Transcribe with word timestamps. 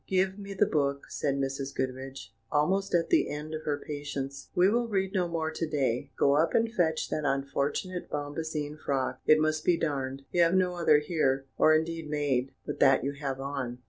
"Give 0.07 0.39
me 0.39 0.55
the 0.55 0.65
book," 0.65 1.03
said 1.11 1.35
Mrs. 1.35 1.75
Goodriche, 1.75 2.33
almost 2.51 2.95
at 2.95 3.09
the 3.11 3.29
end 3.29 3.53
of 3.53 3.61
her 3.65 3.77
patience; 3.85 4.49
"we 4.55 4.67
will 4.67 4.87
read 4.87 5.13
no 5.13 5.27
more 5.27 5.51
to 5.51 5.67
day; 5.69 6.09
go 6.17 6.35
up 6.37 6.55
and 6.55 6.73
fetch 6.73 7.09
that 7.11 7.23
unfortunate 7.23 8.09
bombazine 8.09 8.77
frock, 8.83 9.19
it 9.27 9.37
must 9.39 9.63
be 9.63 9.77
darned; 9.77 10.23
you 10.31 10.41
have 10.41 10.55
no 10.55 10.73
other 10.73 10.97
here, 10.97 11.45
or 11.55 11.75
indeed 11.75 12.09
made, 12.09 12.51
but 12.65 12.79
that 12.79 13.03
you 13.03 13.11
have 13.11 13.39
on." 13.39 13.77